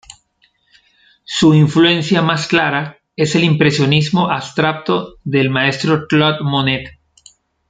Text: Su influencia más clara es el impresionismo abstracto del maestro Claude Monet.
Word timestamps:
Su 1.25 1.53
influencia 1.53 2.23
más 2.23 2.47
clara 2.47 2.97
es 3.15 3.35
el 3.35 3.43
impresionismo 3.43 4.31
abstracto 4.31 5.17
del 5.23 5.51
maestro 5.51 6.07
Claude 6.07 6.39
Monet. 6.41 6.87